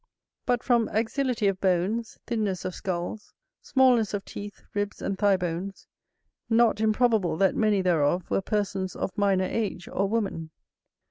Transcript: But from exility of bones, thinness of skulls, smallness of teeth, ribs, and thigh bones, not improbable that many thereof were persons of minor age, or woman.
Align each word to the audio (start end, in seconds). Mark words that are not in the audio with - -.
But 0.47 0.63
from 0.63 0.89
exility 0.89 1.45
of 1.47 1.61
bones, 1.61 2.17
thinness 2.25 2.65
of 2.65 2.73
skulls, 2.73 3.35
smallness 3.61 4.15
of 4.15 4.25
teeth, 4.25 4.63
ribs, 4.73 4.99
and 4.99 5.15
thigh 5.15 5.37
bones, 5.37 5.85
not 6.49 6.81
improbable 6.81 7.37
that 7.37 7.53
many 7.55 7.83
thereof 7.83 8.27
were 8.31 8.41
persons 8.41 8.95
of 8.95 9.15
minor 9.15 9.45
age, 9.45 9.87
or 9.87 10.09
woman. 10.09 10.49